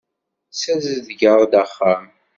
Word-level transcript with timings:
Ssazedgeɣ-d 0.53 1.53
axxam. 1.63 2.05